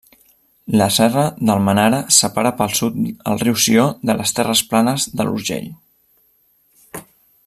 La 0.79 0.85
serra 0.93 1.25
d'Almenara 1.49 1.99
separa 2.15 2.53
pel 2.61 2.73
sud 2.79 2.97
el 3.33 3.39
riu 3.43 3.61
Sió 3.67 3.85
de 4.11 4.17
les 4.23 4.35
terres 4.39 4.67
planes 4.73 5.09
de 5.21 5.29
l'Urgell. 5.29 5.71